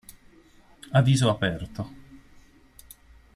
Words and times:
A 0.89 0.99
viso 1.07 1.27
aperto 1.29 1.81